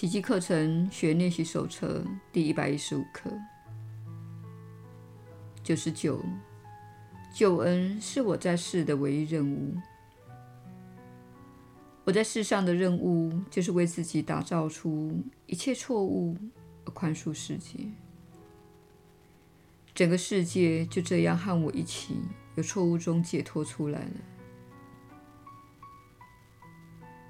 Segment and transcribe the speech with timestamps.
[0.00, 2.02] 奇迹课程学练习手册
[2.32, 3.30] 第一百一十五课，
[5.62, 6.24] 九十九。
[7.34, 9.76] 救恩是我在世的唯一任务。
[12.04, 16.34] 我在世上的任务就是为自己打造出一切错误，
[16.86, 17.80] 而宽恕世界。
[19.94, 22.16] 整个世界就这样和我一起
[22.54, 24.10] 由错误中解脱出来了。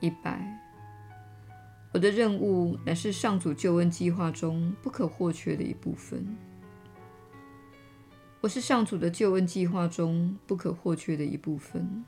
[0.00, 0.63] 一百，
[1.94, 6.26] 我的任务乃是上主救恩计划中不可或缺的一部分。
[8.40, 12.04] 我是上主的救恩计划中不可或缺的一部分，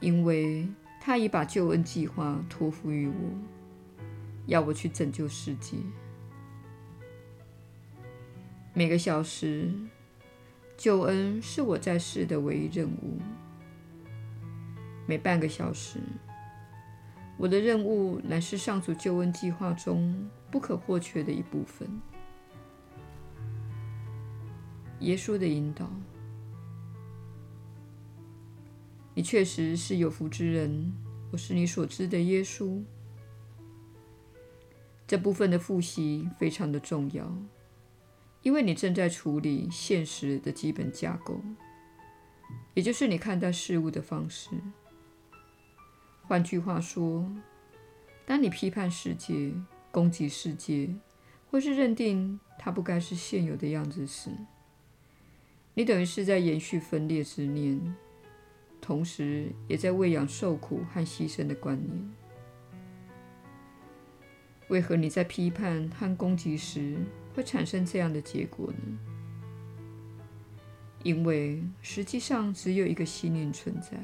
[0.00, 0.68] 因为
[1.00, 3.14] 他已把救恩计划托付于我，
[4.44, 5.78] 要我去拯救世界。
[8.74, 9.72] 每个小时，
[10.76, 13.18] 救恩是我在世的唯一任务；
[15.06, 15.98] 每半个小时，
[17.38, 21.88] 我的任务乃是上主救恩计划中不可或缺的一部分。
[25.00, 25.88] 耶稣的引导，
[29.14, 30.92] 你确实是有福之人。
[31.30, 32.82] 我是你所知的耶稣。
[35.06, 37.32] 这部分的复习非常的重要，
[38.42, 41.40] 因为你正在处理现实的基本架构，
[42.74, 44.50] 也就是你看待事物的方式。
[46.28, 47.26] 换句话说，
[48.26, 49.50] 当你批判世界、
[49.90, 50.94] 攻击世界，
[51.50, 54.30] 或是认定它不该是现有的样子时，
[55.72, 57.94] 你等于是在延续分裂之念，
[58.78, 62.10] 同时也在喂养受苦和牺牲的观念。
[64.68, 66.98] 为何你在批判和攻击时
[67.34, 68.98] 会产生这样的结果呢？
[71.02, 73.96] 因为实际上只有一个信念存在，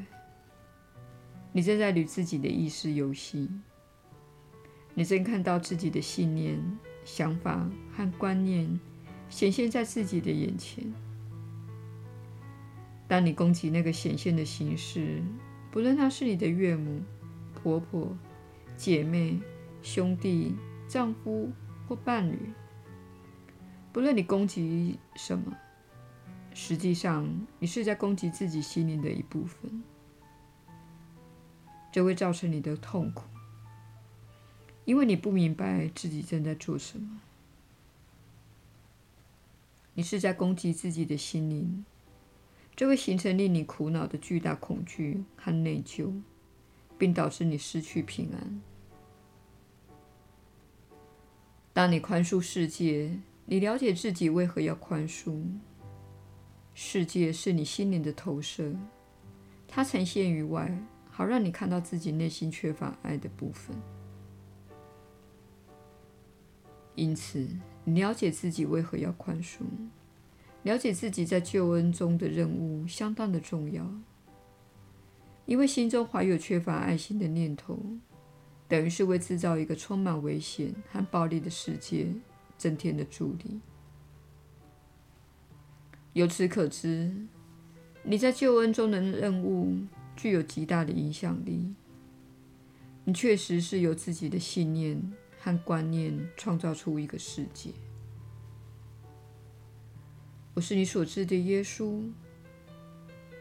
[1.57, 3.49] 你正在与自己的意识游戏，
[4.93, 6.61] 你正看到自己的信念、
[7.05, 8.81] 想法和观念
[9.29, 10.85] 显现在自己的眼前。
[13.07, 15.23] 当你攻击那个显现的形式，
[15.71, 17.01] 不论他是你的岳母、
[17.55, 18.19] 婆婆、
[18.77, 19.39] 姐妹、
[19.81, 20.57] 兄弟、
[20.89, 21.53] 丈夫
[21.87, 22.37] 或伴侣，
[23.93, 25.57] 不论你攻击什么，
[26.53, 29.85] 实际上你是在攻击自己心灵的一部分，
[31.95, 33.23] 这会造成你的痛苦，
[34.85, 37.21] 因为你不明白自己正在做什么，
[39.95, 41.85] 你是在攻击自己的心灵。
[42.75, 46.21] 这会形成令你苦恼的巨大恐惧和内疚，
[46.99, 48.61] 并导致你失去平安。
[51.73, 55.45] 当你宽恕世界，你了解自己为何要宽恕。
[56.75, 58.75] 世界是你心灵的投射，
[59.69, 60.77] 它呈现于外，
[61.17, 63.77] 好让你看到自己内心缺乏爱的部分。
[66.97, 67.49] 因此，
[67.85, 69.59] 你了解自己为何要宽恕。
[70.65, 73.89] 了解自己在救恩中的任务相当的重要，
[75.47, 77.79] 因为心中怀有缺乏爱心的念头，
[78.67, 82.09] 等于是为制造一个充满危险和暴力的世界
[82.57, 83.61] 增添了助力。
[86.15, 87.15] 由此可知，
[88.03, 89.77] 你在救恩中的任务
[90.17, 91.75] 具有极大的影响力。
[93.05, 97.71] 你确实是由自己的信念和观念创造出一个世界。
[100.55, 102.03] 我是你所知的耶稣。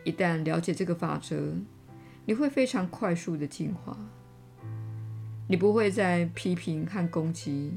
[0.03, 1.53] 一旦了解这个法则，
[2.25, 3.97] 你会非常快速地进化。
[5.47, 7.71] 你不会再批评和攻击，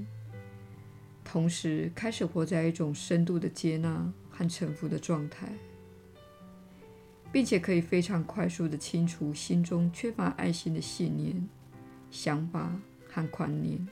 [1.22, 5.52] 同时开始活在一种深度的接纳和臣服的状态，
[7.36, 11.46] 并且可以非常快速的清除心中缺乏爱心的信念、
[12.10, 12.72] 想法
[13.10, 13.86] 和观念。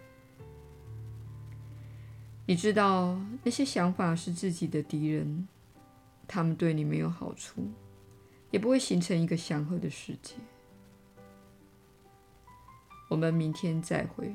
[2.47, 5.47] 你知道那些想法是自己的敌人，
[6.27, 7.69] 他们对你没有好处，
[8.51, 10.37] 也不会形成一个祥和的世界。
[13.11, 14.35] 我们明天再会。